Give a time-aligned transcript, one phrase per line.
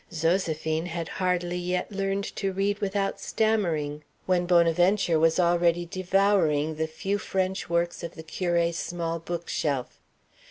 [0.11, 6.87] Zoséphine had hardly yet learned to read without stammering, when Bonaventure was already devouring the
[6.87, 9.99] few French works of the curé's small bookshelf.